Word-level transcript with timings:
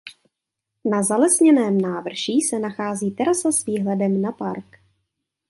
Na 0.85 1.03
zalesněném 1.03 1.81
návrší 1.81 2.41
se 2.41 2.59
nachází 2.59 3.11
terasa 3.11 3.51
s 3.51 3.65
výhledem 3.65 4.21
na 4.21 4.31
park. 4.31 4.79